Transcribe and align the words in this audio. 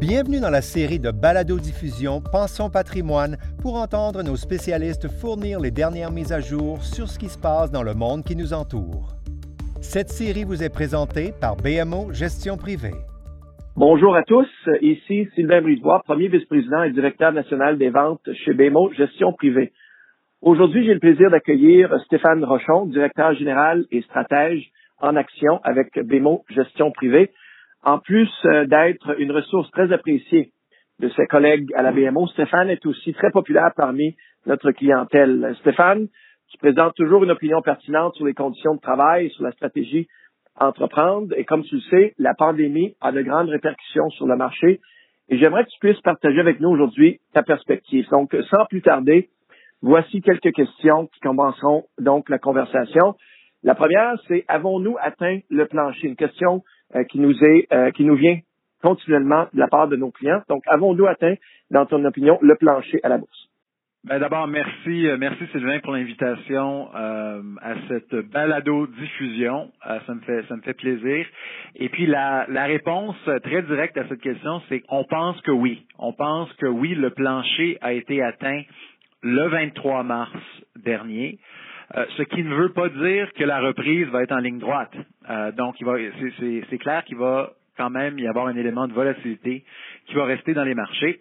Bienvenue 0.00 0.40
dans 0.40 0.48
la 0.48 0.62
série 0.62 0.98
de 0.98 1.10
balado-diffusion 1.10 2.22
Pensons 2.32 2.70
patrimoine 2.70 3.36
pour 3.60 3.76
entendre 3.76 4.22
nos 4.22 4.34
spécialistes 4.34 5.08
fournir 5.20 5.60
les 5.60 5.70
dernières 5.70 6.10
mises 6.10 6.32
à 6.32 6.40
jour 6.40 6.82
sur 6.82 7.06
ce 7.06 7.18
qui 7.18 7.28
se 7.28 7.38
passe 7.38 7.70
dans 7.70 7.82
le 7.82 7.92
monde 7.92 8.24
qui 8.24 8.34
nous 8.34 8.54
entoure. 8.54 9.12
Cette 9.82 10.08
série 10.08 10.44
vous 10.44 10.62
est 10.62 10.72
présentée 10.72 11.32
par 11.38 11.56
BMO 11.56 12.14
Gestion 12.14 12.56
privée. 12.56 12.96
Bonjour 13.76 14.16
à 14.16 14.22
tous, 14.22 14.48
ici 14.80 15.28
Sylvain 15.34 15.60
Bridois, 15.60 16.00
premier 16.06 16.28
vice-président 16.28 16.82
et 16.84 16.92
directeur 16.92 17.34
national 17.34 17.76
des 17.76 17.90
ventes 17.90 18.26
chez 18.42 18.54
BMO 18.54 18.90
Gestion 18.94 19.34
privée. 19.34 19.70
Aujourd'hui, 20.40 20.86
j'ai 20.86 20.94
le 20.94 21.00
plaisir 21.00 21.30
d'accueillir 21.30 21.92
Stéphane 22.06 22.42
Rochon, 22.42 22.86
directeur 22.86 23.34
général 23.34 23.84
et 23.90 24.00
stratège 24.00 24.64
en 24.98 25.14
action 25.14 25.60
avec 25.62 25.92
BMO 25.98 26.46
Gestion 26.48 26.90
privée. 26.90 27.30
En 27.82 27.98
plus 27.98 28.30
euh, 28.44 28.66
d'être 28.66 29.18
une 29.18 29.32
ressource 29.32 29.70
très 29.70 29.90
appréciée 29.92 30.52
de 30.98 31.08
ses 31.10 31.26
collègues 31.26 31.72
à 31.74 31.82
la 31.82 31.92
BMO, 31.92 32.26
Stéphane 32.28 32.68
est 32.68 32.84
aussi 32.84 33.14
très 33.14 33.30
populaire 33.30 33.72
parmi 33.74 34.16
notre 34.46 34.70
clientèle. 34.72 35.54
Stéphane, 35.60 36.08
tu 36.50 36.58
présentes 36.58 36.94
toujours 36.94 37.24
une 37.24 37.30
opinion 37.30 37.62
pertinente 37.62 38.14
sur 38.16 38.26
les 38.26 38.34
conditions 38.34 38.74
de 38.74 38.80
travail, 38.80 39.30
sur 39.30 39.44
la 39.44 39.52
stratégie 39.52 40.08
à 40.56 40.68
entreprendre. 40.68 41.32
Et 41.36 41.44
comme 41.44 41.62
tu 41.64 41.76
le 41.76 41.80
sais, 41.82 42.14
la 42.18 42.34
pandémie 42.34 42.96
a 43.00 43.12
de 43.12 43.22
grandes 43.22 43.48
répercussions 43.48 44.10
sur 44.10 44.26
le 44.26 44.36
marché. 44.36 44.80
Et 45.30 45.38
j'aimerais 45.38 45.64
que 45.64 45.70
tu 45.70 45.78
puisses 45.80 46.00
partager 46.00 46.40
avec 46.40 46.60
nous 46.60 46.68
aujourd'hui 46.68 47.20
ta 47.32 47.42
perspective. 47.42 48.06
Donc, 48.10 48.36
sans 48.50 48.66
plus 48.66 48.82
tarder, 48.82 49.30
voici 49.80 50.20
quelques 50.20 50.52
questions 50.52 51.06
qui 51.06 51.20
commenceront 51.20 51.84
donc 51.98 52.28
la 52.28 52.38
conversation. 52.38 53.14
La 53.62 53.74
première, 53.74 54.20
c'est 54.26 54.44
avons-nous 54.48 54.96
atteint 55.00 55.38
le 55.48 55.66
plancher? 55.66 56.08
Une 56.08 56.16
question 56.16 56.62
qui 57.08 57.18
nous 57.18 57.34
est 57.44 57.66
euh, 57.72 57.90
qui 57.90 58.04
nous 58.04 58.16
vient 58.16 58.38
continuellement 58.82 59.46
de 59.52 59.58
la 59.58 59.68
part 59.68 59.88
de 59.88 59.96
nos 59.96 60.10
clients. 60.10 60.42
Donc, 60.48 60.62
avons-nous 60.66 61.06
atteint, 61.06 61.34
dans 61.70 61.86
ton 61.86 62.04
opinion, 62.04 62.38
le 62.40 62.54
plancher 62.56 62.98
à 63.02 63.08
la 63.08 63.18
bourse? 63.18 63.48
Ben 64.04 64.18
d'abord, 64.18 64.46
merci, 64.48 65.06
euh, 65.06 65.18
merci 65.18 65.44
Sylvain 65.52 65.78
pour 65.80 65.92
l'invitation 65.92 66.88
euh, 66.96 67.42
à 67.60 67.74
cette 67.88 68.14
balado 68.30 68.86
diffusion. 68.86 69.70
ça 69.84 70.14
me 70.14 70.20
fait, 70.20 70.42
ça 70.48 70.56
me 70.56 70.62
fait 70.62 70.72
plaisir. 70.72 71.26
Et 71.76 71.90
puis 71.90 72.06
la, 72.06 72.46
la 72.48 72.64
réponse 72.64 73.16
très 73.42 73.60
directe 73.62 73.98
à 73.98 74.08
cette 74.08 74.22
question, 74.22 74.62
c'est 74.70 74.80
qu'on 74.80 75.04
pense 75.04 75.38
que 75.42 75.50
oui. 75.50 75.84
On 75.98 76.14
pense 76.14 76.50
que 76.54 76.66
oui, 76.66 76.94
le 76.94 77.10
plancher 77.10 77.76
a 77.82 77.92
été 77.92 78.22
atteint 78.22 78.62
le 79.22 79.48
23 79.48 80.02
mars 80.02 80.32
dernier. 80.76 81.38
Euh, 81.96 82.06
ce 82.16 82.22
qui 82.22 82.44
ne 82.44 82.54
veut 82.54 82.72
pas 82.72 82.88
dire 82.88 83.32
que 83.32 83.42
la 83.42 83.60
reprise 83.60 84.06
va 84.08 84.22
être 84.22 84.32
en 84.32 84.38
ligne 84.38 84.60
droite. 84.60 84.94
Euh, 85.30 85.52
donc, 85.52 85.76
c'est 86.68 86.78
clair 86.78 87.04
qu'il 87.04 87.16
va 87.16 87.52
quand 87.76 87.90
même 87.90 88.18
y 88.18 88.26
avoir 88.26 88.46
un 88.46 88.56
élément 88.56 88.86
de 88.88 88.92
volatilité 88.92 89.64
qui 90.06 90.14
va 90.14 90.24
rester 90.24 90.54
dans 90.54 90.64
les 90.64 90.74
marchés. 90.74 91.20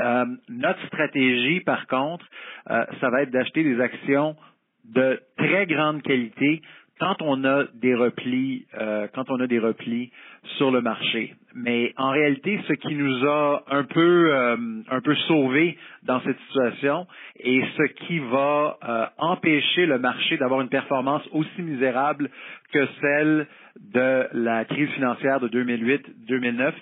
Euh, 0.00 0.26
notre 0.48 0.84
stratégie, 0.86 1.60
par 1.60 1.86
contre, 1.86 2.24
ça 2.66 3.10
va 3.10 3.22
être 3.22 3.30
d'acheter 3.30 3.64
des 3.64 3.80
actions 3.80 4.36
de 4.84 5.20
très 5.36 5.66
grande 5.66 6.02
qualité 6.02 6.62
quand 6.98 7.16
on 7.20 7.44
a 7.44 7.64
des 7.74 7.94
replis, 7.94 8.66
euh, 8.74 9.06
quand 9.14 9.30
on 9.30 9.40
a 9.40 9.46
des 9.46 9.58
replis 9.58 10.10
sur 10.56 10.70
le 10.70 10.80
marché. 10.80 11.34
Mais 11.54 11.94
en 11.96 12.10
réalité, 12.10 12.60
ce 12.68 12.72
qui 12.74 12.94
nous 12.94 13.26
a 13.26 13.62
un 13.70 13.84
peu, 13.84 14.34
euh, 14.34 14.56
un 14.90 15.00
peu 15.00 15.14
sauvé 15.26 15.78
dans 16.02 16.20
cette 16.20 16.38
situation 16.48 17.06
et 17.40 17.62
ce 17.76 17.82
qui 18.04 18.18
va 18.18 18.78
euh, 18.82 19.06
empêcher 19.18 19.86
le 19.86 19.98
marché 19.98 20.36
d'avoir 20.36 20.60
une 20.60 20.68
performance 20.68 21.22
aussi 21.32 21.62
misérable 21.62 22.30
que 22.72 22.86
celle 23.00 23.46
de 23.92 24.28
la 24.32 24.64
crise 24.64 24.90
financière 24.90 25.40
de 25.40 25.48
2008-2009, 25.48 26.72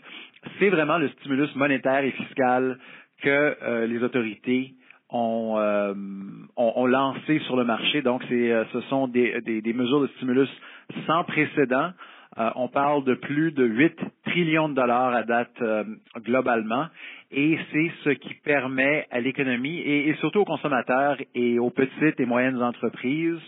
c'est 0.58 0.68
vraiment 0.68 0.98
le 0.98 1.08
stimulus 1.08 1.54
monétaire 1.54 2.04
et 2.04 2.10
fiscal 2.12 2.78
que 3.22 3.86
les 3.86 4.02
autorités 4.02 4.74
ont, 5.10 5.54
euh, 5.58 5.94
ont, 6.56 6.86
lancé 6.86 7.38
sur 7.40 7.56
le 7.56 7.64
marché. 7.64 8.02
Donc, 8.02 8.22
c'est, 8.28 8.52
euh, 8.52 8.64
ce 8.72 8.80
sont 8.82 9.08
des, 9.08 9.40
des, 9.40 9.72
mesures 9.72 10.00
de 10.00 10.08
stimulus 10.16 10.48
sans 11.06 11.24
précédent. 11.24 11.90
Euh, 12.38 12.50
on 12.56 12.68
parle 12.68 13.04
de 13.04 13.14
plus 13.14 13.52
de 13.52 13.64
8 13.64 13.98
trillions 14.26 14.68
de 14.68 14.74
dollars 14.74 15.14
à 15.14 15.22
date 15.22 15.62
euh, 15.62 15.84
globalement. 16.18 16.86
Et 17.32 17.58
c'est 17.72 17.90
ce 18.04 18.10
qui 18.10 18.34
permet 18.34 19.06
à 19.10 19.20
l'économie 19.20 19.78
et, 19.78 20.08
et, 20.08 20.14
surtout 20.16 20.40
aux 20.40 20.44
consommateurs 20.44 21.16
et 21.34 21.58
aux 21.58 21.70
petites 21.70 22.20
et 22.20 22.26
moyennes 22.26 22.62
entreprises 22.62 23.40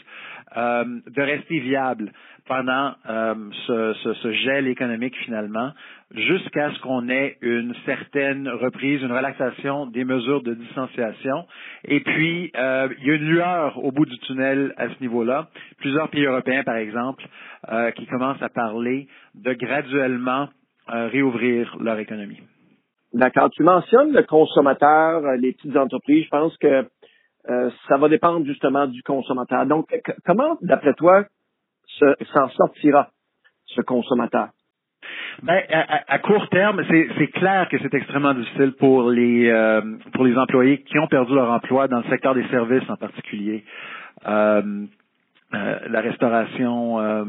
euh, 0.56 0.84
de 0.84 1.22
rester 1.22 1.58
viables 1.60 2.10
pendant 2.46 2.92
euh, 3.10 3.34
ce, 3.66 3.92
ce, 4.02 4.14
ce, 4.14 4.32
gel 4.32 4.66
économique 4.66 5.14
finalement, 5.24 5.72
jusqu'à 6.14 6.72
ce 6.72 6.80
qu'on 6.80 7.08
ait 7.10 7.36
une 7.42 7.74
certaine 7.84 8.48
reprise, 8.48 9.02
une 9.02 9.12
relaxation 9.12 9.86
des 9.86 10.04
mesures 10.04 10.42
de 10.42 10.54
distanciation. 10.54 11.44
Et 11.84 12.00
puis, 12.00 12.50
euh, 12.56 12.88
il 12.98 13.06
y 13.06 13.10
a 13.10 13.14
une 13.14 13.28
lueur 13.28 13.84
au 13.84 13.92
bout 13.92 14.06
du 14.06 14.18
tunnel 14.20 14.72
à 14.78 14.88
ce 14.88 15.00
niveau-là. 15.02 15.48
Plusieurs 15.78 16.08
pays 16.08 16.24
européens, 16.24 16.62
par 16.64 16.76
exemple, 16.76 17.24
qui 17.96 18.06
commencent 18.06 18.42
à 18.42 18.48
parler 18.48 19.08
de 19.34 19.52
graduellement 19.52 20.48
réouvrir 20.86 21.76
leur 21.80 21.98
économie. 21.98 22.40
D'accord. 23.12 23.50
Tu 23.50 23.62
mentionnes 23.62 24.12
le 24.12 24.22
consommateur, 24.22 25.22
les 25.38 25.52
petites 25.52 25.76
entreprises. 25.76 26.24
Je 26.24 26.30
pense 26.30 26.56
que 26.58 26.86
euh, 27.48 27.70
ça 27.88 27.96
va 27.96 28.08
dépendre 28.08 28.44
justement 28.46 28.86
du 28.86 29.02
consommateur. 29.02 29.66
Donc, 29.66 29.86
comment, 30.24 30.56
d'après 30.62 30.94
toi, 30.94 31.24
s'en 31.98 32.48
sortira 32.50 33.08
ce 33.66 33.80
consommateur? 33.82 34.48
Ben, 35.42 35.62
à, 35.70 36.18
court 36.18 36.48
terme, 36.48 36.82
c'est 36.88 37.28
clair 37.28 37.68
que 37.68 37.78
c'est 37.78 37.94
extrêmement 37.94 38.34
difficile 38.34 38.72
pour 38.72 39.08
les 39.08 39.48
euh, 39.48 39.80
pour 40.12 40.24
les 40.24 40.36
employés 40.36 40.82
qui 40.82 40.98
ont 40.98 41.06
perdu 41.06 41.34
leur 41.34 41.50
emploi 41.50 41.86
dans 41.86 41.98
le 41.98 42.08
secteur 42.10 42.34
des 42.34 42.46
services 42.48 42.88
en 42.90 42.96
particulier. 42.96 43.64
Euh, 44.26 44.86
euh, 45.54 45.78
la 45.88 46.02
restauration, 46.02 47.00
euh, 47.00 47.24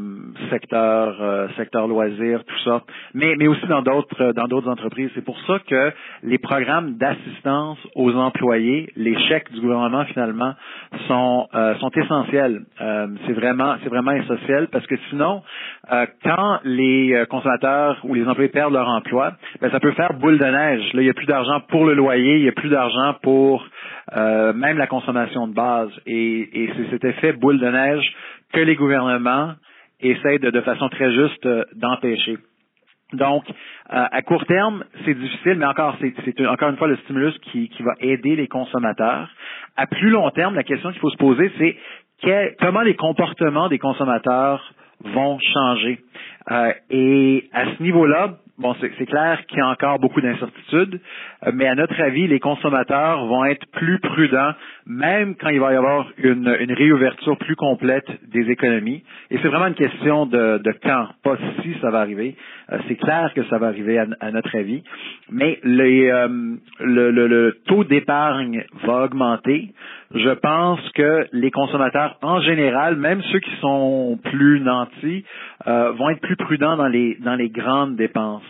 secteur, 0.50 1.16
euh, 1.22 1.48
secteur 1.56 1.88
loisirs, 1.88 2.44
tout 2.44 2.58
ça, 2.64 2.82
mais, 3.14 3.34
mais 3.38 3.48
aussi 3.48 3.66
dans 3.66 3.80
d'autres 3.80 4.32
dans 4.32 4.46
d'autres 4.46 4.68
entreprises. 4.68 5.10
C'est 5.14 5.24
pour 5.24 5.40
ça 5.46 5.58
que 5.66 5.90
les 6.22 6.36
programmes 6.36 6.98
d'assistance 6.98 7.78
aux 7.94 8.14
employés, 8.14 8.92
les 8.94 9.18
chèques 9.20 9.50
du 9.52 9.62
gouvernement 9.62 10.04
finalement 10.04 10.52
sont 11.08 11.48
sont 11.80 11.90
essentiels. 11.92 12.60
c'est 13.26 13.32
vraiment 13.32 13.76
c'est 13.82 13.88
vraiment 13.88 14.12
essentiel 14.12 14.68
parce 14.70 14.86
que 14.86 14.96
sinon, 15.08 15.42
quand 16.22 16.58
les 16.64 17.24
consommateurs 17.30 18.00
ou 18.04 18.12
les 18.12 18.26
employés 18.28 18.50
perdent 18.50 18.74
leur 18.74 18.88
emploi, 18.88 19.32
ben, 19.62 19.70
ça 19.70 19.80
peut 19.80 19.92
faire 19.92 20.12
boule 20.12 20.36
de 20.36 20.44
neige. 20.44 20.92
Là, 20.92 21.00
il 21.00 21.04
n'y 21.04 21.10
a 21.10 21.14
plus 21.14 21.26
d'argent 21.26 21.60
pour 21.68 21.86
le 21.86 21.94
loyer, 21.94 22.36
il 22.36 22.42
n'y 22.42 22.48
a 22.48 22.52
plus 22.52 22.68
d'argent 22.68 23.14
pour 23.22 23.64
euh, 24.16 24.52
même 24.52 24.76
la 24.76 24.88
consommation 24.88 25.46
de 25.46 25.54
base. 25.54 25.90
Et, 26.04 26.64
et 26.64 26.72
c'est 26.76 26.90
cet 26.90 27.04
effet 27.04 27.32
boule 27.32 27.60
de 27.60 27.68
neige 27.68 28.12
que 28.52 28.60
les 28.60 28.76
gouvernements 28.76 29.54
essayent 30.00 30.38
de, 30.38 30.50
de 30.50 30.60
façon 30.62 30.88
très 30.88 31.12
juste 31.12 31.46
euh, 31.46 31.64
d'empêcher. 31.74 32.38
Donc, 33.12 33.44
euh, 33.48 33.52
à 33.88 34.22
court 34.22 34.44
terme, 34.46 34.84
c'est 35.04 35.14
difficile, 35.14 35.56
mais 35.56 35.66
encore, 35.66 35.96
c'est 36.00 36.46
encore 36.46 36.70
une 36.70 36.76
fois 36.76 36.86
le 36.86 36.96
stimulus 36.98 37.36
qui, 37.50 37.68
qui, 37.68 37.82
va 37.82 37.92
aider 38.00 38.36
les 38.36 38.46
consommateurs. 38.46 39.28
À 39.76 39.86
plus 39.86 40.10
long 40.10 40.30
terme, 40.30 40.54
la 40.54 40.62
question 40.62 40.90
qu'il 40.92 41.00
faut 41.00 41.10
se 41.10 41.16
poser, 41.16 41.50
c'est 41.58 41.76
comment 42.60 42.82
les 42.82 42.94
comportements 42.94 43.68
des 43.68 43.78
consommateurs 43.78 44.62
vont 45.04 45.38
changer. 45.40 45.98
Euh, 46.50 46.72
et 46.90 47.48
à 47.52 47.74
ce 47.74 47.82
niveau-là, 47.82 48.36
bon, 48.60 48.74
c'est 48.80 49.06
clair 49.06 49.44
qu'il 49.46 49.58
y 49.58 49.60
a 49.62 49.68
encore 49.68 49.98
beaucoup 49.98 50.20
d'incertitudes, 50.20 51.00
euh, 51.46 51.50
mais 51.54 51.66
à 51.66 51.74
notre 51.74 52.00
avis, 52.00 52.26
les 52.26 52.38
consommateurs 52.38 53.26
vont 53.26 53.44
être 53.44 53.66
plus 53.72 53.98
prudents, 53.98 54.52
même 54.86 55.34
quand 55.36 55.48
il 55.48 55.60
va 55.60 55.72
y 55.72 55.76
avoir 55.76 56.06
une, 56.18 56.54
une 56.60 56.72
réouverture 56.72 57.36
plus 57.38 57.56
complète 57.56 58.06
des 58.30 58.50
économies. 58.50 59.02
Et 59.30 59.38
c'est 59.38 59.48
vraiment 59.48 59.66
une 59.66 59.74
question 59.74 60.26
de, 60.26 60.58
de, 60.58 60.72
quand, 60.82 61.08
pas 61.22 61.36
si 61.62 61.74
ça 61.80 61.90
va 61.90 62.00
arriver. 62.00 62.36
Euh, 62.72 62.78
c'est 62.86 62.96
clair 62.96 63.32
que 63.34 63.42
ça 63.44 63.58
va 63.58 63.68
arriver 63.68 63.98
à, 63.98 64.06
à 64.20 64.30
notre 64.30 64.56
avis, 64.56 64.82
mais 65.30 65.58
les, 65.64 66.08
euh, 66.10 66.28
le, 66.80 67.10
le, 67.10 67.26
le 67.26 67.58
taux 67.66 67.84
d'épargne 67.84 68.64
va 68.84 69.04
augmenter. 69.04 69.72
Je 70.12 70.30
pense 70.30 70.80
que 70.90 71.26
les 71.32 71.52
consommateurs 71.52 72.16
en 72.22 72.40
général, 72.40 72.96
même 72.96 73.22
ceux 73.30 73.38
qui 73.38 73.54
sont 73.60 74.18
plus 74.24 74.60
nantis, 74.60 75.24
euh, 75.68 75.92
vont 75.92 76.10
être 76.10 76.20
plus 76.20 76.36
prudents 76.36 76.76
dans 76.76 76.88
les 76.88 77.16
dans 77.20 77.36
les 77.36 77.48
grandes 77.48 77.94
dépenses. 77.96 78.42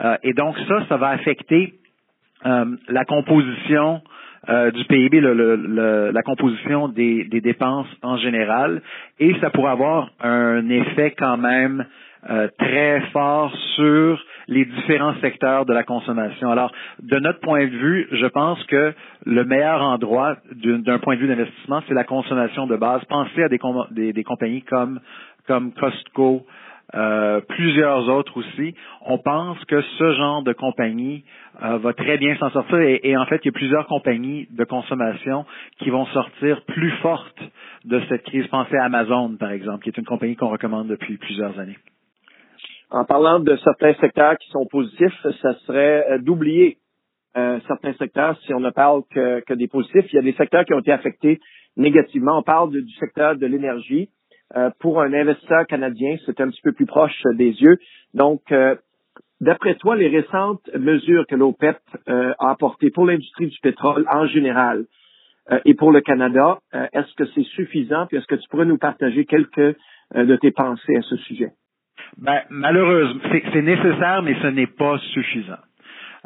Euh, 0.00 0.16
et 0.22 0.32
donc 0.34 0.56
ça, 0.68 0.86
ça 0.88 0.96
va 0.96 1.08
affecter 1.08 1.74
euh, 2.46 2.64
la 2.88 3.04
composition 3.04 4.02
euh, 4.48 4.70
du 4.70 4.84
PIB, 4.84 5.20
le, 5.20 5.34
le, 5.34 6.10
la 6.12 6.22
composition 6.22 6.88
des, 6.88 7.24
des, 7.24 7.40
dépenses 7.40 7.88
en 8.02 8.16
général, 8.16 8.80
et 9.18 9.34
ça 9.40 9.50
pourrait 9.50 9.72
avoir 9.72 10.10
un 10.20 10.66
effet 10.70 11.14
quand 11.18 11.36
même 11.36 11.84
euh, 12.30 12.48
très 12.58 13.00
fort 13.12 13.54
sur 13.76 14.24
les 14.50 14.64
différents 14.64 15.14
secteurs 15.20 15.64
de 15.64 15.72
la 15.72 15.84
consommation. 15.84 16.50
Alors, 16.50 16.72
de 17.00 17.18
notre 17.18 17.40
point 17.40 17.64
de 17.64 17.70
vue, 17.70 18.08
je 18.10 18.26
pense 18.26 18.62
que 18.64 18.92
le 19.24 19.44
meilleur 19.44 19.80
endroit 19.80 20.36
d'un 20.52 20.98
point 20.98 21.14
de 21.14 21.20
vue 21.20 21.28
d'investissement, 21.28 21.82
c'est 21.88 21.94
la 21.94 22.04
consommation 22.04 22.66
de 22.66 22.76
base. 22.76 23.02
Pensez 23.06 23.44
à 23.44 23.48
des, 23.48 23.58
compagnies 24.24 24.62
comme, 24.62 25.00
Costco, 25.46 26.44
euh, 26.94 27.40
plusieurs 27.48 28.08
autres 28.08 28.36
aussi. 28.38 28.74
On 29.06 29.18
pense 29.18 29.64
que 29.66 29.80
ce 29.80 30.12
genre 30.14 30.42
de 30.42 30.52
compagnie 30.52 31.22
euh, 31.62 31.78
va 31.78 31.92
très 31.92 32.18
bien 32.18 32.34
s'en 32.36 32.50
sortir 32.50 32.78
et, 32.80 33.16
en 33.16 33.26
fait, 33.26 33.40
il 33.44 33.46
y 33.46 33.50
a 33.50 33.52
plusieurs 33.52 33.86
compagnies 33.86 34.48
de 34.50 34.64
consommation 34.64 35.46
qui 35.78 35.90
vont 35.90 36.06
sortir 36.06 36.60
plus 36.62 36.90
fortes 37.02 37.40
de 37.84 38.02
cette 38.08 38.24
crise. 38.24 38.48
Pensez 38.48 38.76
à 38.76 38.84
Amazon, 38.86 39.36
par 39.38 39.52
exemple, 39.52 39.84
qui 39.84 39.90
est 39.90 39.98
une 39.98 40.04
compagnie 40.04 40.34
qu'on 40.34 40.48
recommande 40.48 40.88
depuis 40.88 41.18
plusieurs 41.18 41.56
années. 41.60 41.76
En 42.90 43.04
parlant 43.04 43.40
de 43.40 43.56
certains 43.56 43.94
secteurs 43.94 44.36
qui 44.38 44.50
sont 44.50 44.66
positifs, 44.66 45.26
ça 45.42 45.54
serait 45.66 46.06
euh, 46.10 46.18
d'oublier 46.18 46.78
certains 47.68 47.92
secteurs 47.92 48.36
si 48.40 48.52
on 48.52 48.58
ne 48.58 48.70
parle 48.70 49.02
que, 49.08 49.38
que, 49.46 49.54
des 49.54 49.68
positifs. 49.68 50.12
Il 50.12 50.16
y 50.16 50.18
a 50.18 50.22
des 50.22 50.32
secteurs 50.32 50.64
qui 50.64 50.74
ont 50.74 50.80
été 50.80 50.90
affectés 50.90 51.38
négativement. 51.76 52.38
On 52.38 52.42
parle 52.42 52.72
du 52.72 52.92
secteur 52.98 53.36
de 53.36 53.46
l'énergie. 53.46 54.08
Euh, 54.56 54.70
pour 54.80 55.00
un 55.00 55.12
investisseur 55.12 55.66
canadien, 55.66 56.16
c'est 56.26 56.40
un 56.40 56.48
petit 56.48 56.60
peu 56.62 56.72
plus 56.72 56.86
proche 56.86 57.22
des 57.34 57.50
yeux. 57.50 57.78
Donc, 58.14 58.42
euh, 58.50 58.74
d'après 59.40 59.76
toi, 59.76 59.94
les 59.94 60.08
récentes 60.08 60.68
mesures 60.74 61.24
que 61.28 61.36
l'OPEP 61.36 61.78
euh, 62.08 62.32
a 62.38 62.50
apportées 62.50 62.90
pour 62.90 63.06
l'industrie 63.06 63.46
du 63.46 63.58
pétrole 63.60 64.04
en 64.10 64.26
général 64.26 64.86
et 65.64 65.74
pour 65.74 65.90
le 65.90 66.00
Canada, 66.00 66.60
est-ce 66.92 67.12
que 67.16 67.24
c'est 67.34 67.42
suffisant? 67.42 68.06
Puis 68.06 68.18
est-ce 68.18 68.26
que 68.26 68.36
tu 68.36 68.48
pourrais 68.50 68.66
nous 68.66 68.78
partager 68.78 69.24
quelques 69.24 69.76
de 70.14 70.36
tes 70.36 70.52
pensées 70.52 70.94
à 70.94 71.02
ce 71.02 71.16
sujet? 71.16 71.50
Ben, 72.18 72.42
malheureusement, 72.50 73.20
c'est 73.30 73.62
nécessaire, 73.62 74.22
mais 74.22 74.36
ce 74.42 74.48
n'est 74.48 74.66
pas 74.66 74.98
suffisant. 75.12 75.58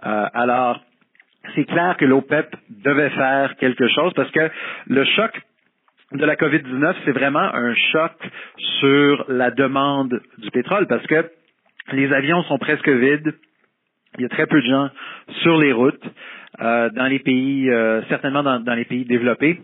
alors, 0.03 0.81
c'est 1.55 1.65
clair 1.65 1.97
que 1.97 2.05
l'OPEP 2.05 2.57
devait 2.71 3.11
faire 3.11 3.57
quelque 3.57 3.87
chose 3.89 4.13
parce 4.15 4.31
que 4.31 4.51
le 4.87 5.05
choc 5.05 5.31
de 6.13 6.25
la 6.25 6.37
COVID-19, 6.37 6.95
c'est 7.05 7.13
vraiment 7.13 7.41
un 7.41 7.75
choc 7.93 8.13
sur 8.81 9.25
la 9.29 9.51
demande 9.51 10.21
du 10.39 10.51
pétrole 10.51 10.87
parce 10.87 11.07
que 11.07 11.31
les 11.93 12.13
avions 12.13 12.43
sont 12.45 12.59
presque 12.59 12.89
vides. 12.89 13.35
Il 14.19 14.23
y 14.23 14.25
a 14.25 14.29
très 14.29 14.47
peu 14.47 14.61
de 14.61 14.67
gens 14.67 14.91
sur 15.43 15.59
les 15.59 15.73
routes 15.73 16.03
euh, 16.61 16.89
dans 16.91 17.07
les 17.07 17.19
pays, 17.19 17.69
euh, 17.69 18.03
certainement 18.09 18.43
dans, 18.43 18.75
les 18.75 18.85
pays 18.85 19.05
développés. 19.05 19.61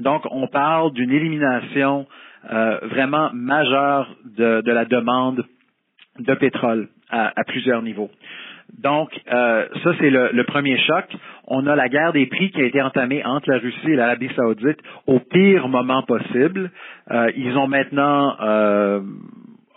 Donc, 0.00 0.22
on 0.30 0.46
parle 0.48 0.92
d'une 0.92 1.10
élimination 1.10 2.06
euh, 2.06 2.29
vraiment 2.44 3.30
majeure 3.32 4.14
de, 4.24 4.70
la 4.70 4.84
demande 4.84 5.44
de 6.18 6.34
pétrole 6.34 6.88
à 7.10 7.44
plusieurs 7.44 7.82
niveaux. 7.82 8.10
Donc, 8.78 9.10
euh, 9.32 9.66
ça, 9.82 9.90
c'est 9.98 10.10
le, 10.10 10.42
premier 10.44 10.78
choc. 10.78 11.04
On 11.46 11.66
a 11.66 11.76
la 11.76 11.88
guerre 11.88 12.12
des 12.12 12.26
prix 12.26 12.50
qui 12.50 12.60
a 12.60 12.64
été 12.64 12.80
entamée 12.80 13.24
entre 13.24 13.50
la 13.50 13.58
Russie 13.58 13.90
et 13.90 13.96
l'Arabie 13.96 14.30
saoudite 14.36 14.78
au 15.06 15.18
pire 15.18 15.68
moment 15.68 16.02
possible. 16.02 16.70
Euh, 17.10 17.30
ils 17.36 17.56
ont 17.56 17.66
maintenant 17.66 18.36
euh, 18.40 19.00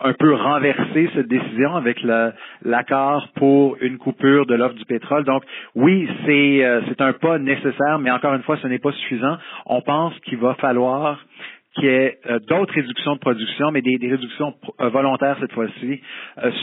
un 0.00 0.12
peu 0.12 0.34
renversé 0.34 1.10
cette 1.14 1.28
décision 1.28 1.74
avec 1.76 1.98
l'accord 2.62 3.28
pour 3.36 3.76
une 3.80 3.98
coupure 3.98 4.46
de 4.46 4.54
l'offre 4.54 4.74
du 4.74 4.84
pétrole. 4.84 5.24
Donc, 5.24 5.42
oui, 5.74 6.08
c'est 6.24 7.00
un 7.00 7.12
pas 7.14 7.38
nécessaire, 7.38 7.98
mais 7.98 8.10
encore 8.10 8.34
une 8.34 8.42
fois, 8.42 8.56
ce 8.62 8.68
n'est 8.68 8.78
pas 8.78 8.92
suffisant. 8.92 9.36
On 9.66 9.80
pense 9.80 10.18
qu'il 10.20 10.38
va 10.38 10.54
falloir 10.54 11.18
qu'il 11.74 11.84
y 11.84 11.88
ait 11.88 12.18
d'autres 12.48 12.74
réductions 12.74 13.14
de 13.14 13.20
production, 13.20 13.70
mais 13.70 13.82
des 13.82 13.98
réductions 14.00 14.54
volontaires 14.78 15.36
cette 15.40 15.52
fois-ci, 15.52 16.00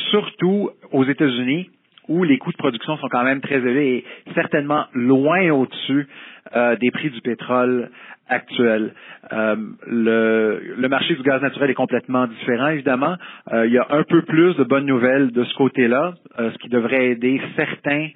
surtout 0.09 0.69
aux 0.91 1.05
États-Unis 1.05 1.69
où 2.07 2.24
les 2.24 2.38
coûts 2.38 2.51
de 2.51 2.57
production 2.57 2.98
sont 2.98 3.07
quand 3.09 3.24
même 3.24 3.42
très 3.42 3.56
élevés 3.56 3.98
et 3.98 4.06
certainement 4.33 4.86
loin 4.94 5.50
au-dessus 5.50 6.07
euh, 6.56 6.75
des 6.77 6.92
prix 6.92 7.09
du 7.09 7.21
pétrole 7.21 7.89
actuel. 8.27 8.94
Euh, 9.31 9.56
le, 9.86 10.88
marché 10.88 11.15
du 11.15 11.21
gaz 11.21 11.42
naturel 11.42 11.69
est 11.69 11.75
complètement 11.75 12.27
différent, 12.27 12.69
évidemment. 12.69 13.15
Euh, 13.53 13.68
il 13.68 13.74
y 13.74 13.77
a 13.77 13.86
un 13.89 14.03
peu 14.03 14.24
plus 14.24 14.56
de 14.56 14.63
bonnes 14.63 14.86
nouvelles 14.86 15.31
de 15.31 15.44
ce 15.44 15.53
côté-là, 15.56 16.13
ce 16.38 16.57
qui 16.57 16.69
devrait 16.69 17.09
aider 17.09 17.39
certains 17.56 18.09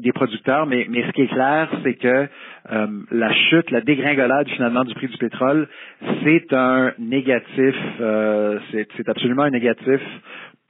des 0.00 0.12
producteurs, 0.12 0.66
mais, 0.66 0.86
mais, 0.88 1.04
ce 1.06 1.12
qui 1.12 1.22
est 1.22 1.26
clair, 1.26 1.68
c'est 1.82 1.94
que 1.94 2.26
la 3.10 3.32
chute, 3.34 3.70
la 3.70 3.82
dégringolade 3.82 4.48
finalement 4.48 4.82
du 4.84 4.94
prix 4.94 5.08
du 5.08 5.18
pétrole, 5.18 5.68
c'est 6.24 6.52
un 6.52 6.92
négatif, 6.98 7.74
c'est 8.70 9.08
absolument 9.08 9.42
un 9.42 9.50
négatif 9.50 10.00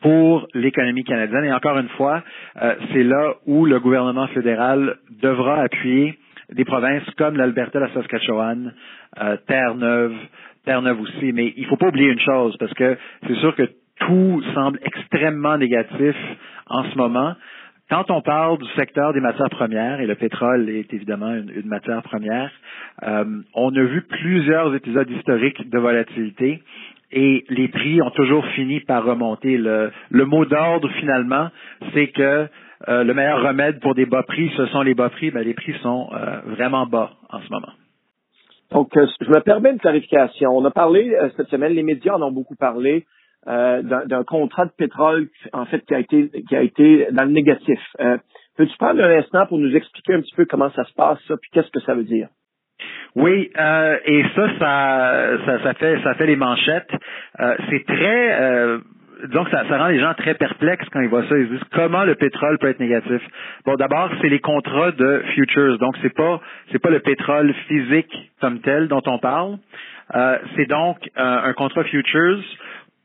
pour 0.03 0.47
l'économie 0.55 1.05
canadienne. 1.05 1.45
Et 1.45 1.53
encore 1.53 1.79
une 1.79 1.89
fois, 1.91 2.23
euh, 2.61 2.75
c'est 2.93 3.05
là 3.05 3.35
où 3.47 3.65
le 3.65 3.81
gouvernement 3.81 4.27
fédéral 4.29 4.97
devra 5.23 5.63
appuyer 5.63 6.19
des 6.53 6.65
provinces 6.65 7.09
comme 7.17 7.37
l'Alberta, 7.37 7.79
la 7.81 7.93
Saskatchewan, 7.95 8.75
euh, 9.21 9.37
Terre-Neuve, 9.47 10.15
Terre-Neuve 10.65 11.01
aussi. 11.01 11.33
Mais 11.33 11.55
il 11.57 11.63
ne 11.63 11.69
faut 11.69 11.77
pas 11.77 11.89
oublier 11.89 12.11
une 12.11 12.21
chose, 12.21 12.57
parce 12.59 12.75
que 12.75 12.99
c'est 13.27 13.37
sûr 13.37 13.55
que 13.55 13.69
tout 14.01 14.43
semble 14.55 14.79
extrêmement 14.83 15.57
négatif 15.57 16.17
en 16.67 16.85
ce 16.85 16.99
moment. 16.99 17.35
Quand 17.91 18.11
on 18.11 18.23
parle 18.23 18.59
du 18.59 18.67
secteur 18.75 19.13
des 19.13 19.21
matières 19.21 19.51
premières, 19.51 20.01
et 20.01 20.07
le 20.07 20.15
pétrole 20.15 20.69
est 20.71 20.93
évidemment 20.95 21.35
une, 21.35 21.67
matière 21.67 22.03
première, 22.03 22.51
euh, 23.03 23.25
on 23.55 23.75
a 23.75 23.83
vu 23.83 24.03
plusieurs 24.03 24.75
épisodes 24.75 25.11
historiques 25.11 25.69
de 25.69 25.79
volatilité 25.79 26.63
et 27.13 27.45
les 27.49 27.69
prix 27.69 28.01
ont 28.03 28.11
toujours 28.11 28.45
fini 28.55 28.81
par 28.81 29.05
remonter. 29.05 29.59
Le, 29.59 29.93
mot 30.25 30.45
d'ordre, 30.45 30.89
finalement, 30.99 31.49
c'est 31.93 32.09
que 32.09 32.49
euh, 32.89 33.05
le 33.05 33.15
meilleur 33.15 33.43
remède 33.43 33.81
pour 33.81 33.95
des 33.95 34.07
bas 34.07 34.23
prix, 34.23 34.51
ce 34.57 34.67
sont 34.67 34.83
les 34.83 34.95
bas 34.95 35.11
prix. 35.11 35.31
Ben, 35.31 35.45
les 35.45 35.55
prix 35.55 35.75
sont 35.83 36.09
euh, 36.13 36.41
vraiment 36.47 36.87
bas 36.87 37.13
en 37.31 37.41
ce 37.41 37.49
moment. 37.51 37.73
Donc, 38.71 38.97
euh, 38.97 39.07
je 39.21 39.29
me 39.31 39.41
permets 39.41 39.71
une 39.71 39.79
clarification. 39.79 40.57
On 40.57 40.65
a 40.65 40.71
parlé 40.71 41.17
cette 41.37 41.49
semaine, 41.49 41.75
les 41.75 41.83
médias 41.83 42.15
en 42.15 42.23
ont 42.23 42.33
beaucoup 42.33 42.57
parlé 42.57 43.07
d'un 43.45 44.23
contrat 44.25 44.67
de 44.67 44.71
pétrole, 44.71 45.29
en 45.53 45.67
fait, 45.67 45.85
qui 45.85 45.95
a 45.95 45.99
été 45.99 46.31
qui 46.49 46.55
a 46.55 46.63
été 46.63 47.09
dans 47.11 47.25
le 47.25 47.33
négatif. 47.33 47.81
Peux-tu 48.57 48.77
prendre 48.79 49.03
un 49.03 49.19
instant 49.19 49.47
pour 49.47 49.59
nous 49.59 49.75
expliquer 49.75 50.15
un 50.15 50.21
petit 50.21 50.35
peu 50.37 50.45
comment 50.45 50.71
ça 50.71 50.85
se 50.85 50.93
passe, 50.95 51.19
ça, 51.27 51.35
puis 51.37 51.51
qu'est-ce 51.53 51.71
que 51.71 51.81
ça 51.81 51.95
veut 51.95 52.05
dire? 52.05 52.29
Oui, 53.15 53.51
euh, 53.59 53.99
et 54.07 54.25
ça, 54.35 54.49
ça, 54.59 55.59
ça, 55.63 55.75
fait, 55.75 56.01
ça 56.03 56.15
fait 56.15 56.27
les 56.27 56.37
manchettes. 56.37 56.91
Euh, 57.41 57.57
c'est 57.69 57.85
très, 57.85 58.41
euh, 58.41 58.79
donc 59.33 59.49
ça, 59.51 59.65
ça 59.69 59.79
rend 59.79 59.89
les 59.89 60.01
gens 60.01 60.15
très 60.15 60.35
perplexes 60.35 60.87
quand 60.91 61.01
ils 61.01 61.11
voient 61.11 61.27
ça. 61.29 61.37
Ils 61.37 61.49
disent 61.51 61.65
comment 61.75 62.05
le 62.05 62.15
pétrole 62.15 62.59
peut 62.59 62.69
être 62.69 62.81
négatif? 62.81 63.21
Bon, 63.67 63.75
d'abord, 63.75 64.11
c'est 64.23 64.31
les 64.31 64.41
contrats 64.41 64.93
de 64.93 65.23
futures. 65.35 65.79
Donc 65.79 65.95
c'est 66.01 66.15
pas, 66.15 66.41
c'est 66.71 66.81
pas 66.81 66.91
le 66.91 67.01
pétrole 67.01 67.53
physique 67.69 68.33
comme 68.41 68.61
tel 68.61 68.89
dont 68.89 69.03
on 69.07 69.19
parle. 69.19 69.59
Euh, 70.15 70.39
c'est 70.57 70.67
donc 70.67 70.97
un 71.17 71.53
contrat 71.53 71.85
futures 71.85 72.43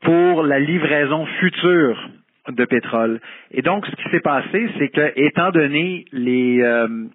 pour 0.02 0.42
la 0.42 0.58
livraison 0.58 1.26
future 1.38 2.08
de 2.48 2.64
pétrole. 2.64 3.20
Et 3.50 3.62
donc, 3.62 3.84
ce 3.86 3.90
qui 3.96 4.10
s'est 4.10 4.20
passé, 4.20 4.70
c'est 4.78 4.88
que, 4.88 5.12
étant 5.16 5.50
donné 5.50 6.06
les, 6.12 6.62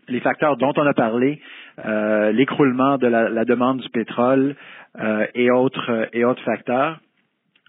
les 0.08 0.20
facteurs 0.20 0.58
dont 0.58 0.74
on 0.78 0.86
a 0.86 0.94
parlé, 0.94 1.40
euh, 1.80 2.32
l'écroulement 2.32 2.98
de 2.98 3.08
la, 3.08 3.46
demande 3.46 3.80
du 3.80 3.90
pétrole 3.90 4.56
euh, 5.00 5.26
et 5.34 5.50
autres 5.50 6.08
et 6.14 6.24
autres 6.24 6.44
facteurs. 6.44 7.00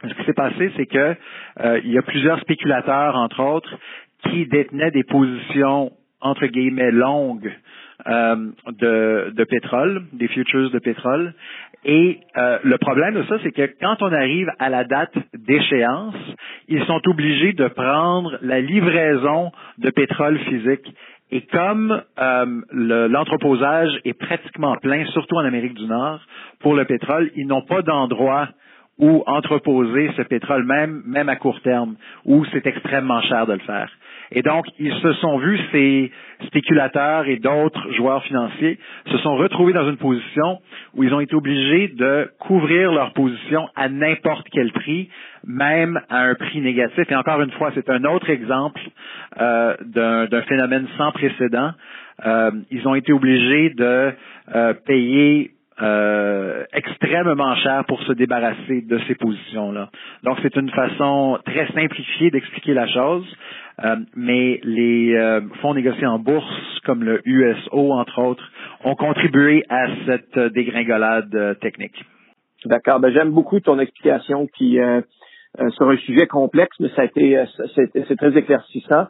Ce 0.03 0.13
qui 0.13 0.25
s'est 0.25 0.35
passé, 0.35 0.71
c'est 0.77 0.87
que 0.87 1.17
euh, 1.61 1.81
il 1.85 1.91
y 1.91 1.97
a 1.97 2.03
plusieurs 2.03 2.39
spéculateurs, 2.41 3.17
entre 3.17 3.41
autres, 3.43 3.75
qui 4.29 4.47
détenaient 4.47 4.91
des 4.91 5.05
positions 5.05 5.93
entre 6.21 6.47
guillemets 6.47 6.91
longues 6.91 7.53
de, 8.07 9.31
de, 9.31 9.45
pétrole, 9.45 10.03
des 10.13 10.29
futures 10.29 10.71
de 10.71 10.79
pétrole. 10.79 11.33
Et 11.85 12.21
le 12.35 12.77
problème 12.77 13.15
de 13.15 13.23
ça, 13.25 13.37
c'est 13.43 13.53
que 13.53 13.71
quand 13.81 13.97
on 14.01 14.13
arrive 14.13 14.51
à 14.59 14.69
la 14.69 14.85
date 14.85 15.15
d'échéance, 15.35 16.15
ils 16.69 16.83
sont 16.85 17.01
obligés 17.07 17.53
de 17.53 17.69
prendre 17.69 18.39
la 18.43 18.61
livraison 18.61 19.53
de 19.79 19.91
pétrole 19.91 20.39
physique. 20.41 20.95
Et 21.31 21.43
comme 21.47 22.03
euh, 22.19 23.09
l'entreposage 23.09 23.91
est 24.05 24.19
pratiquement 24.19 24.77
plein, 24.77 25.05
surtout 25.07 25.37
en 25.37 25.45
Amérique 25.45 25.75
du 25.75 25.87
Nord, 25.87 26.21
pour 26.61 26.75
le 26.75 26.85
pétrole, 26.85 27.31
ils 27.35 27.47
n'ont 27.47 27.63
pas 27.63 27.83
d'endroit 27.83 28.49
où 28.99 29.25
entreposer 29.27 30.11
ce 30.17 30.23
pétrole, 30.23 30.65
même, 30.65 31.03
même 31.07 31.29
à 31.29 31.37
court 31.37 31.61
terme, 31.63 31.97
où 32.25 32.45
c'est 32.53 32.67
extrêmement 32.67 33.21
cher 33.23 33.47
de 33.47 33.55
le 33.55 33.59
faire. 33.61 33.91
Et 34.31 34.43
donc, 34.43 34.67
ils 34.79 34.95
se 34.95 35.13
sont 35.15 35.39
vus, 35.39 35.59
ces 35.73 36.11
spéculateurs 36.47 37.27
et 37.27 37.37
d'autres 37.37 37.93
joueurs 37.93 38.23
financiers, 38.25 38.79
se 39.07 39.19
sont 39.19 39.37
retrouvés 39.37 39.73
dans 39.73 39.89
une 39.89 39.97
position 39.97 40.61
où 40.95 41.05
ils 41.05 41.13
ont 41.13 41.21
été 41.21 41.35
obligés 41.35 41.89
de 41.89 42.31
couvrir 42.39 42.93
leur 42.93 43.13
position 43.13 43.69
à 43.77 43.89
n'importe 43.89 44.47
quel 44.51 44.73
prix, 44.73 45.09
même 45.47 46.01
à 46.09 46.23
un 46.23 46.35
prix 46.35 46.61
négatif. 46.61 47.11
Et 47.11 47.15
encore 47.17 47.43
une 47.43 47.51
fois, 47.53 47.71
c'est 47.75 47.91
un 47.91 48.05
autre 48.05 48.31
exemple 48.31 48.81
euh, 49.41 49.77
d'un 50.29 50.43
phénomène 50.43 50.87
sans 50.97 51.13
précédent. 51.13 51.73
Euh, 52.25 52.51
ils 52.71 52.87
ont 52.87 52.95
été 52.95 53.13
obligés 53.13 53.71
de 53.71 54.13
euh, 54.55 54.75
payer 54.87 55.51
euh, 55.83 56.63
extrêmement 56.73 57.57
cher 57.57 57.85
pour 57.87 58.01
se 58.05 58.13
débarrasser 58.13 58.83
de 58.83 58.99
ces 59.09 59.17
positions-là. 59.17 59.91
Donc, 60.23 60.39
c'est 60.43 60.55
une 60.57 60.71
façon 60.71 61.39
très 61.45 61.67
simplifiée 61.73 62.31
d'expliquer 62.31 62.75
la 62.75 62.87
chose, 62.87 63.27
euh, 63.85 63.97
mais 64.15 64.61
les 64.63 65.15
euh, 65.17 65.41
fonds 65.61 65.75
négociés 65.75 66.07
en 66.07 66.21
bourse, 66.21 66.81
comme 66.85 67.03
le 67.03 67.21
USO, 67.25 67.93
entre 67.93 68.21
autres, 68.21 68.49
ont 68.85 68.95
contribué 68.95 69.65
à 69.69 69.87
cette 70.07 70.39
dégringolade 70.53 71.59
technique. 71.61 72.05
D'accord. 72.67 73.01
Ben, 73.01 73.13
J'aime 73.13 73.31
beaucoup 73.31 73.59
ton 73.59 73.79
explication 73.81 74.47
qui 74.57 74.79
sur 75.71 75.89
un 75.89 75.97
sujet 75.99 76.27
complexe, 76.27 76.77
mais 76.81 76.89
ça 76.91 77.03
a 77.03 77.05
été 77.05 77.43
c'est 77.65 78.17
très 78.17 78.37
éclaircissant. 78.37 79.07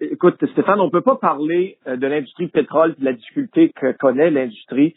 écoute, 0.00 0.36
Stéphane, 0.52 0.80
on 0.80 0.86
ne 0.86 0.90
peut 0.90 1.00
pas 1.00 1.16
parler 1.16 1.78
de 1.86 2.06
l'industrie 2.06 2.48
pétrole 2.48 2.94
de 2.98 3.04
la 3.04 3.12
difficulté 3.12 3.72
que 3.74 3.92
connaît 3.92 4.30
l'industrie 4.30 4.94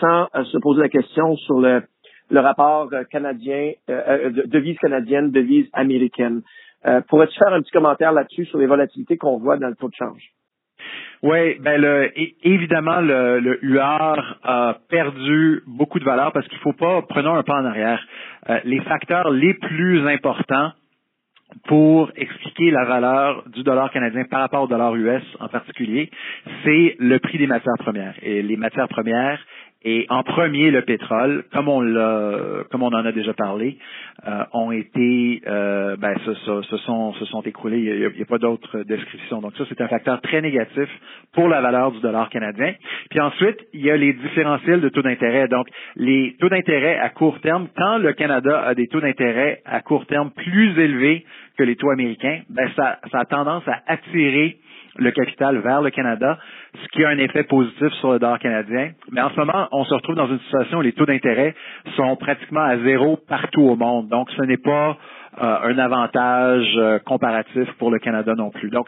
sans 0.00 0.28
se 0.44 0.58
poser 0.58 0.82
la 0.82 0.88
question 0.88 1.36
sur 1.36 1.60
le, 1.60 1.82
le 2.30 2.40
rapport 2.40 2.88
canadien, 3.10 3.72
devise 3.88 4.78
canadienne, 4.78 5.30
devise 5.30 5.68
américaine. 5.72 6.42
Pourrais-tu 7.08 7.38
faire 7.38 7.52
un 7.52 7.62
petit 7.62 7.72
commentaire 7.72 8.12
là-dessus 8.12 8.46
sur 8.46 8.58
les 8.58 8.66
volatilités 8.66 9.16
qu'on 9.16 9.38
voit 9.38 9.56
dans 9.56 9.68
le 9.68 9.76
taux 9.76 9.88
de 9.88 9.94
change? 9.94 10.30
Oui, 11.22 11.56
ben 11.60 11.80
le, 11.80 12.10
évidemment, 12.42 13.00
le, 13.00 13.38
le, 13.38 13.64
UR 13.64 14.38
a 14.42 14.78
perdu 14.88 15.62
beaucoup 15.68 16.00
de 16.00 16.04
valeur 16.04 16.32
parce 16.32 16.48
qu'il 16.48 16.58
ne 16.58 16.62
faut 16.62 16.72
pas, 16.72 17.02
prenons 17.02 17.36
un 17.36 17.44
pas 17.44 17.60
en 17.60 17.64
arrière, 17.64 18.04
euh, 18.50 18.58
les 18.64 18.80
facteurs 18.80 19.30
les 19.30 19.54
plus 19.54 20.04
importants 20.08 20.72
pour 21.66 22.10
expliquer 22.16 22.72
la 22.72 22.84
valeur 22.84 23.44
du 23.50 23.62
dollar 23.62 23.90
canadien 23.92 24.24
par 24.24 24.40
rapport 24.40 24.64
au 24.64 24.66
dollar 24.66 24.96
US 24.96 25.22
en 25.38 25.46
particulier, 25.48 26.10
c'est 26.64 26.96
le 26.98 27.18
prix 27.18 27.38
des 27.38 27.46
matières 27.46 27.78
premières. 27.78 28.14
Et 28.22 28.42
les 28.42 28.56
matières 28.56 28.88
premières, 28.88 29.38
et 29.84 30.06
en 30.10 30.22
premier, 30.22 30.70
le 30.70 30.82
pétrole, 30.82 31.44
comme 31.52 31.68
on 31.68 31.80
l'a, 31.80 32.64
comme 32.70 32.82
on 32.82 32.88
en 32.88 33.04
a 33.04 33.12
déjà 33.12 33.32
parlé, 33.34 33.78
euh, 34.26 34.44
ont 34.52 34.70
été, 34.70 35.42
euh, 35.46 35.96
ben, 35.96 36.16
se, 36.24 36.34
se, 36.34 36.76
sont, 36.78 37.12
se 37.14 37.24
sont 37.24 37.42
écroulés. 37.42 37.78
Il 37.78 38.16
n'y 38.16 38.22
a, 38.22 38.26
pas 38.26 38.38
d'autre 38.38 38.84
description. 38.84 39.40
Donc 39.40 39.56
ça, 39.56 39.64
c'est 39.68 39.80
un 39.80 39.88
facteur 39.88 40.20
très 40.20 40.40
négatif 40.40 40.88
pour 41.32 41.48
la 41.48 41.60
valeur 41.60 41.90
du 41.90 42.00
dollar 42.00 42.30
canadien. 42.30 42.74
Puis 43.10 43.20
ensuite, 43.20 43.58
il 43.72 43.84
y 43.84 43.90
a 43.90 43.96
les 43.96 44.12
différentiels 44.12 44.80
de 44.80 44.88
taux 44.88 45.02
d'intérêt. 45.02 45.48
Donc 45.48 45.66
les 45.96 46.36
taux 46.38 46.48
d'intérêt 46.48 46.98
à 46.98 47.08
court 47.08 47.40
terme, 47.40 47.66
quand 47.76 47.98
le 47.98 48.12
Canada 48.12 48.62
a 48.64 48.74
des 48.74 48.86
taux 48.86 49.00
d'intérêt 49.00 49.62
à 49.64 49.80
court 49.80 50.06
terme 50.06 50.30
plus 50.30 50.78
élevés 50.78 51.24
que 51.58 51.64
les 51.64 51.76
taux 51.76 51.90
américains, 51.90 52.40
ben 52.48 52.70
ça, 52.76 52.98
ça 53.10 53.20
a 53.20 53.24
tendance 53.24 53.66
à 53.66 53.82
attirer 53.86 54.58
le 54.96 55.10
capital 55.10 55.58
vers 55.58 55.80
le 55.80 55.90
Canada, 55.90 56.38
ce 56.74 56.88
qui 56.88 57.04
a 57.04 57.08
un 57.08 57.18
effet 57.18 57.44
positif 57.44 57.88
sur 57.94 58.12
le 58.12 58.18
dollar 58.18 58.38
canadien. 58.38 58.90
Mais 59.10 59.20
en 59.20 59.30
ce 59.30 59.36
moment, 59.36 59.68
on 59.72 59.84
se 59.84 59.94
retrouve 59.94 60.16
dans 60.16 60.28
une 60.28 60.38
situation 60.40 60.78
où 60.78 60.82
les 60.82 60.92
taux 60.92 61.06
d'intérêt 61.06 61.54
sont 61.96 62.16
pratiquement 62.16 62.62
à 62.62 62.78
zéro 62.78 63.16
partout 63.28 63.62
au 63.62 63.76
monde. 63.76 64.08
Donc, 64.08 64.30
ce 64.36 64.42
n'est 64.42 64.58
pas 64.58 64.98
euh, 65.40 65.56
un 65.62 65.78
avantage 65.78 66.70
euh, 66.76 66.98
comparatif 66.98 67.70
pour 67.78 67.90
le 67.90 67.98
Canada 67.98 68.34
non 68.36 68.50
plus. 68.50 68.68
Donc, 68.68 68.86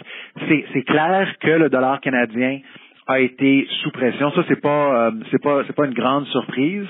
c'est 0.49 0.83
clair 0.83 1.27
que 1.41 1.51
le 1.51 1.71
dollar 1.71 2.01
canadien 2.01 2.59
a 3.07 3.21
été 3.21 3.67
sous 3.83 3.91
pression. 3.91 4.31
Ça, 4.33 4.43
c'est 4.49 4.61
pas, 4.61 5.07
euh, 5.07 5.11
c'est 5.31 5.43
pas, 5.43 5.63
c'est 5.67 5.77
pas 5.77 5.87
une 5.87 5.95
grande 5.95 6.27
surprise. 6.27 6.89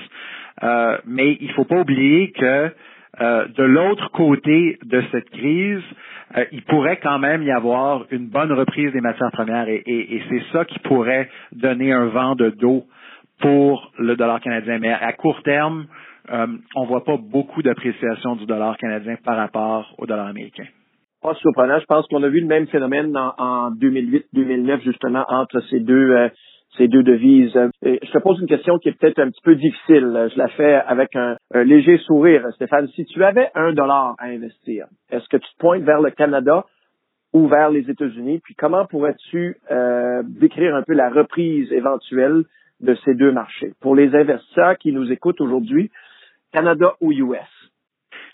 mais 1.05 1.37
il 1.39 1.51
faut 1.51 1.65
pas 1.65 1.79
oublier 1.79 2.31
que 2.31 2.71
de 3.19 3.63
l'autre 3.63 4.11
côté 4.11 4.77
de 4.83 5.01
cette 5.11 5.29
crise, 5.29 5.83
euh, 6.37 6.45
il 6.51 6.63
pourrait 6.63 6.97
quand 6.97 7.19
même 7.19 7.43
y 7.43 7.51
avoir 7.51 8.05
une 8.11 8.27
bonne 8.27 8.51
reprise 8.51 8.91
des 8.91 9.01
matières 9.01 9.31
premières 9.31 9.67
et, 9.69 10.21
c'est 10.29 10.43
ça 10.51 10.65
qui 10.65 10.79
pourrait 10.79 11.29
donner 11.51 11.91
un 11.91 12.07
vent 12.07 12.35
de 12.35 12.49
dos 12.49 12.85
pour 13.39 13.91
le 13.99 14.15
dollar 14.15 14.39
canadien. 14.41 14.79
Mais 14.79 14.91
à 14.91 15.13
court 15.13 15.41
terme, 15.43 15.85
euh, 16.31 16.47
on 16.75 16.83
ne 16.83 16.87
voit 16.87 17.03
pas 17.03 17.17
beaucoup 17.17 17.61
d'appréciation 17.61 18.35
du 18.35 18.45
dollar 18.45 18.77
canadien 18.77 19.15
par 19.23 19.37
rapport 19.37 19.93
au 19.97 20.05
dollar 20.05 20.27
américain. 20.27 20.65
Pas 21.21 21.35
surprenant. 21.35 21.79
Je 21.79 21.85
pense 21.85 22.07
qu'on 22.07 22.23
a 22.23 22.29
vu 22.29 22.41
le 22.41 22.47
même 22.47 22.67
phénomène 22.67 23.15
en, 23.17 23.71
2008-2009, 23.71 24.83
justement, 24.83 25.25
entre 25.27 25.59
ces 25.69 25.79
deux, 25.79 26.11
euh, 26.11 26.29
ces 26.77 26.87
deux 26.87 27.03
devises. 27.03 27.57
je 27.83 28.11
te 28.11 28.17
pose 28.19 28.39
une 28.39 28.47
question 28.47 28.77
qui 28.77 28.89
est 28.89 28.99
peut-être 28.99 29.19
un 29.19 29.29
petit 29.29 29.41
peu 29.43 29.55
difficile. 29.55 30.29
Je 30.33 30.37
la 30.37 30.47
fais 30.49 30.75
avec 30.75 31.15
un, 31.15 31.37
léger 31.53 31.97
sourire, 31.99 32.45
Stéphane. 32.55 32.87
Si 32.89 33.05
tu 33.05 33.23
avais 33.23 33.49
un 33.55 33.73
dollar 33.73 34.15
à 34.17 34.25
investir, 34.25 34.87
est-ce 35.11 35.27
que 35.29 35.37
tu 35.37 35.47
te 35.53 35.59
pointes 35.59 35.83
vers 35.83 36.01
le 36.01 36.11
Canada 36.11 36.65
ou 37.33 37.47
vers 37.47 37.69
les 37.69 37.89
États-Unis? 37.89 38.39
Puis 38.43 38.55
comment 38.55 38.85
pourrais-tu 38.85 39.57
euh, 39.71 40.23
décrire 40.23 40.75
un 40.75 40.83
peu 40.83 40.93
la 40.93 41.09
reprise 41.09 41.71
éventuelle 41.71 42.43
de 42.81 42.95
ces 43.05 43.13
deux 43.13 43.31
marchés? 43.31 43.73
Pour 43.81 43.95
les 43.95 44.15
investisseurs 44.15 44.77
qui 44.77 44.91
nous 44.91 45.11
écoutent 45.11 45.41
aujourd'hui, 45.41 45.91
Canada 46.51 46.93
ou 47.01 47.11
US? 47.11 47.64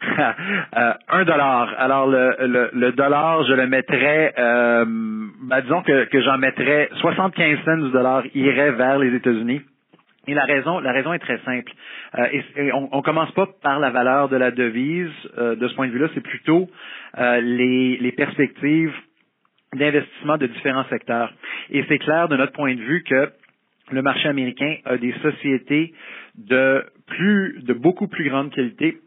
Euh, 0.03 0.93
un 1.09 1.25
dollar. 1.25 1.75
Alors 1.77 2.07
le, 2.07 2.71
le, 2.73 2.91
dollar, 2.93 3.43
je 3.43 3.53
le 3.53 3.67
mettrais, 3.67 4.33
euh, 4.37 4.85
ben, 4.87 5.61
disons 5.61 5.81
que, 5.81 6.05
que 6.05 6.21
j'en 6.21 6.37
mettrais 6.37 6.89
75 6.99 7.59
cents 7.65 7.77
du 7.77 7.91
dollar 7.91 8.23
irait 8.33 8.71
vers 8.71 8.97
les 8.99 9.13
États-Unis. 9.15 9.61
Et 10.27 10.33
la 10.33 10.45
raison, 10.45 10.79
la 10.79 10.91
raison 10.91 11.13
est 11.13 11.19
très 11.19 11.39
simple. 11.39 11.71
Euh, 12.17 12.25
et, 12.55 12.71
on, 12.73 12.97
ne 12.97 13.01
commence 13.01 13.31
pas 13.33 13.47
par 13.61 13.79
la 13.79 13.89
valeur 13.89 14.29
de 14.29 14.37
la 14.37 14.51
devise. 14.51 15.11
de 15.37 15.67
ce 15.67 15.75
point 15.75 15.87
de 15.87 15.91
vue-là, 15.91 16.07
c'est 16.13 16.23
plutôt 16.23 16.69
les, 17.17 17.97
les 17.97 18.11
perspectives 18.11 18.93
d'investissement 19.75 20.37
de 20.37 20.47
différents 20.47 20.85
secteurs. 20.85 21.31
Et 21.69 21.83
c'est 21.87 21.99
clair 21.99 22.27
de 22.27 22.37
notre 22.37 22.53
point 22.53 22.75
de 22.75 22.81
vue 22.81 23.03
que 23.03 23.29
le 23.91 24.01
marché 24.01 24.27
américain 24.27 24.75
a 24.85 24.97
des 24.97 25.13
sociétés 25.21 25.93
de 26.35 26.85
plus, 27.07 27.61
de 27.63 27.73
beaucoup 27.73 28.07
plus 28.07 28.29
grande 28.29 28.51
qualité 28.51 28.97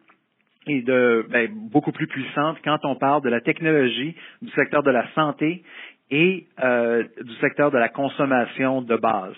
et 0.67 0.83
de 0.83 1.27
ben, 1.31 1.49
beaucoup 1.71 1.93
plus 1.93 2.07
puissante 2.07 2.59
quand 2.65 2.79
on 2.85 2.97
parle 2.97 3.23
de 3.23 3.29
la 3.29 3.41
technologie, 3.41 4.15
du 4.43 4.51
secteur 4.53 4.83
de 4.83 4.91
la 4.91 5.07
santé 5.15 5.63
et 6.11 6.47
euh, 6.63 7.05
du 7.23 7.35
secteur 7.37 7.71
de 7.71 7.79
la 7.79 7.89
consommation 7.89 8.83
de 8.83 8.97
base. 8.97 9.35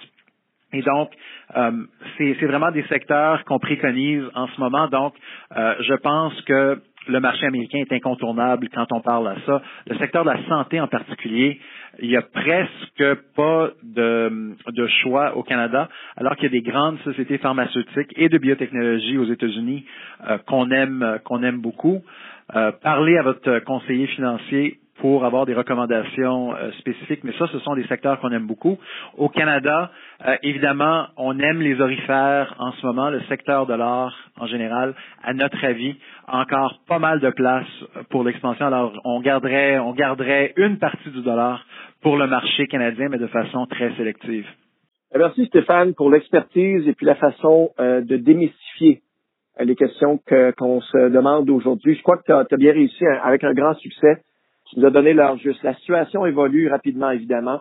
Et 0.72 0.82
donc, 0.82 1.10
euh, 1.56 1.70
c'est 2.18 2.46
vraiment 2.46 2.70
des 2.70 2.82
secteurs 2.84 3.44
qu'on 3.44 3.58
préconise 3.58 4.24
en 4.34 4.46
ce 4.48 4.60
moment. 4.60 4.88
Donc, 4.88 5.14
euh, 5.56 5.74
je 5.80 5.94
pense 5.94 6.38
que 6.42 6.80
le 7.08 7.20
marché 7.20 7.46
américain 7.46 7.78
est 7.78 7.92
incontournable 7.92 8.68
quand 8.74 8.86
on 8.92 9.00
parle 9.00 9.28
à 9.28 9.36
ça. 9.46 9.62
Le 9.86 9.96
secteur 9.96 10.24
de 10.24 10.30
la 10.30 10.44
santé 10.48 10.80
en 10.80 10.88
particulier, 10.88 11.60
il 12.00 12.10
y 12.10 12.16
a 12.16 12.22
presque 12.22 13.14
pas 13.34 13.70
de, 13.82 14.54
de 14.70 14.86
choix 15.02 15.36
au 15.36 15.42
Canada, 15.42 15.88
alors 16.16 16.36
qu'il 16.36 16.44
y 16.44 16.56
a 16.56 16.60
des 16.60 16.68
grandes 16.68 16.98
sociétés 17.00 17.38
pharmaceutiques 17.38 18.12
et 18.16 18.28
de 18.28 18.38
biotechnologie 18.38 19.18
aux 19.18 19.24
États-Unis 19.26 19.84
euh, 20.28 20.38
qu'on 20.46 20.70
aime 20.70 21.18
qu'on 21.24 21.42
aime 21.42 21.60
beaucoup. 21.60 22.02
Euh, 22.54 22.72
parlez 22.82 23.16
à 23.18 23.22
votre 23.22 23.58
conseiller 23.60 24.06
financier 24.08 24.78
pour 24.98 25.24
avoir 25.24 25.44
des 25.46 25.54
recommandations 25.54 26.54
euh, 26.54 26.70
spécifiques, 26.78 27.22
mais 27.22 27.32
ça, 27.38 27.46
ce 27.52 27.58
sont 27.60 27.74
des 27.74 27.86
secteurs 27.86 28.18
qu'on 28.20 28.30
aime 28.32 28.46
beaucoup. 28.46 28.78
Au 29.16 29.28
Canada, 29.28 29.90
euh, 30.26 30.36
évidemment, 30.42 31.06
on 31.16 31.38
aime 31.38 31.60
les 31.60 31.80
orifères 31.80 32.54
en 32.58 32.72
ce 32.72 32.86
moment, 32.86 33.10
le 33.10 33.20
secteur 33.22 33.66
de 33.66 33.74
l'art 33.74 34.16
en 34.38 34.46
général, 34.46 34.94
à 35.22 35.34
notre 35.34 35.62
avis, 35.64 35.96
encore 36.26 36.80
pas 36.88 36.98
mal 36.98 37.20
de 37.20 37.30
place 37.30 37.66
pour 38.10 38.24
l'expansion. 38.24 38.66
Alors, 38.66 38.92
on 39.04 39.20
garderait, 39.20 39.78
on 39.78 39.92
garderait 39.92 40.54
une 40.56 40.78
partie 40.78 41.10
du 41.10 41.22
dollar 41.22 41.64
pour 42.02 42.16
le 42.16 42.26
marché 42.26 42.66
canadien, 42.66 43.08
mais 43.10 43.18
de 43.18 43.26
façon 43.26 43.66
très 43.66 43.94
sélective. 43.96 44.46
Eh, 45.14 45.18
merci 45.18 45.46
Stéphane 45.46 45.94
pour 45.94 46.10
l'expertise 46.10 46.88
et 46.88 46.92
puis 46.94 47.06
la 47.06 47.14
façon 47.14 47.70
euh, 47.78 48.00
de 48.00 48.16
démystifier 48.16 49.02
les 49.58 49.74
questions 49.74 50.20
qu'on 50.58 50.80
se 50.82 51.08
demande 51.08 51.48
aujourd'hui. 51.48 51.94
Je 51.94 52.02
crois 52.02 52.18
que 52.18 52.24
tu 52.26 52.32
as, 52.32 52.56
bien 52.58 52.72
réussi 52.72 53.04
avec 53.22 53.42
un 53.42 53.54
grand 53.54 53.74
succès 53.74 54.18
qui 54.68 54.80
nous 54.80 54.86
a 54.86 54.90
donné 54.90 55.14
l'heure 55.14 55.36
juste. 55.38 55.62
La 55.62 55.74
situation 55.74 56.26
évolue 56.26 56.68
rapidement, 56.68 57.10
évidemment. 57.10 57.60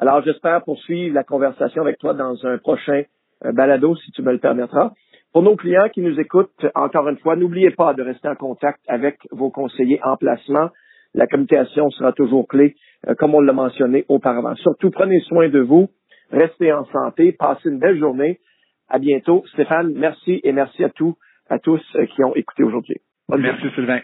Alors, 0.00 0.22
j'espère 0.22 0.62
poursuivre 0.62 1.14
la 1.14 1.24
conversation 1.24 1.82
avec 1.82 1.98
toi 1.98 2.14
dans 2.14 2.44
un 2.46 2.58
prochain 2.58 3.02
euh, 3.44 3.52
balado, 3.52 3.96
si 3.96 4.10
tu 4.12 4.22
me 4.22 4.32
le 4.32 4.38
permettras. 4.38 4.92
Pour 5.32 5.42
nos 5.42 5.56
clients 5.56 5.88
qui 5.92 6.00
nous 6.00 6.18
écoutent, 6.18 6.66
encore 6.74 7.08
une 7.08 7.18
fois, 7.18 7.36
n'oubliez 7.36 7.70
pas 7.70 7.94
de 7.94 8.02
rester 8.02 8.28
en 8.28 8.34
contact 8.34 8.80
avec 8.88 9.18
vos 9.30 9.50
conseillers 9.50 10.00
en 10.02 10.16
placement. 10.16 10.70
La 11.14 11.26
communication 11.26 11.90
sera 11.90 12.12
toujours 12.12 12.46
clé, 12.46 12.74
euh, 13.08 13.14
comme 13.14 13.34
on 13.34 13.40
l'a 13.40 13.52
mentionné 13.52 14.04
auparavant. 14.08 14.54
Surtout, 14.56 14.90
prenez 14.90 15.20
soin 15.20 15.48
de 15.48 15.60
vous, 15.60 15.88
restez 16.30 16.72
en 16.72 16.84
santé, 16.86 17.32
passez 17.32 17.68
une 17.68 17.78
belle 17.78 17.98
journée. 17.98 18.40
À 18.88 18.98
bientôt. 18.98 19.44
Stéphane, 19.52 19.92
merci 19.94 20.40
et 20.44 20.52
merci 20.52 20.84
à 20.84 20.90
tous, 20.90 21.14
à 21.48 21.58
tous 21.58 21.82
euh, 21.96 22.06
qui 22.06 22.22
ont 22.22 22.34
écouté 22.34 22.62
aujourd'hui. 22.62 22.96
Merci 23.28 23.68
Sylvain. 23.74 24.00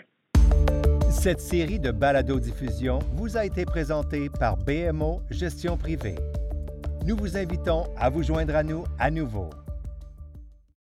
Cette 1.23 1.41
série 1.41 1.79
de 1.79 1.93
balado-diffusion 1.93 2.99
vous 3.13 3.37
a 3.37 3.45
été 3.45 3.65
présentée 3.65 4.29
par 4.29 4.57
BMO 4.57 5.23
Gestion 5.31 5.77
Privée. 5.77 6.17
Nous 7.07 7.17
vous 7.17 7.37
invitons 7.37 7.85
à 7.97 8.11
vous 8.11 8.25
joindre 8.25 8.57
à 8.57 8.65
nous 8.65 8.83
à 8.99 9.09
nouveau. 9.09 9.49